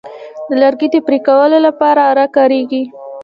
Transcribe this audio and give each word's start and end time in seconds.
د 0.47 0.49
لرګي 0.61 0.87
د 0.93 0.97
پرې 1.07 1.17
کولو 1.27 1.57
لپاره 1.67 2.01
آره 2.11 2.25
کاریږي. 2.35 2.83